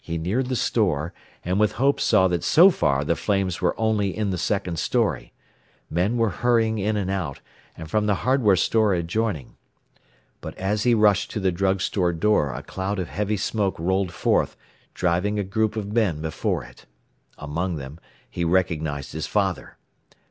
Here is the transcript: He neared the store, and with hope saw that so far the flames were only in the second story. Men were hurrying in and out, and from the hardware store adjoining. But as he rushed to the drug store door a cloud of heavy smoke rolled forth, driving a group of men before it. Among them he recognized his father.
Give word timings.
He 0.00 0.16
neared 0.16 0.46
the 0.46 0.56
store, 0.56 1.12
and 1.44 1.60
with 1.60 1.72
hope 1.72 2.00
saw 2.00 2.26
that 2.28 2.42
so 2.42 2.70
far 2.70 3.04
the 3.04 3.14
flames 3.14 3.60
were 3.60 3.78
only 3.78 4.16
in 4.16 4.30
the 4.30 4.38
second 4.38 4.78
story. 4.78 5.34
Men 5.90 6.16
were 6.16 6.30
hurrying 6.30 6.78
in 6.78 6.96
and 6.96 7.10
out, 7.10 7.42
and 7.76 7.90
from 7.90 8.06
the 8.06 8.14
hardware 8.24 8.56
store 8.56 8.94
adjoining. 8.94 9.56
But 10.40 10.56
as 10.56 10.84
he 10.84 10.94
rushed 10.94 11.30
to 11.32 11.40
the 11.40 11.52
drug 11.52 11.82
store 11.82 12.14
door 12.14 12.54
a 12.54 12.62
cloud 12.62 12.98
of 12.98 13.08
heavy 13.10 13.36
smoke 13.36 13.78
rolled 13.78 14.10
forth, 14.12 14.56
driving 14.94 15.38
a 15.38 15.44
group 15.44 15.76
of 15.76 15.92
men 15.92 16.22
before 16.22 16.64
it. 16.64 16.86
Among 17.36 17.76
them 17.76 18.00
he 18.30 18.46
recognized 18.46 19.12
his 19.12 19.26
father. 19.26 19.76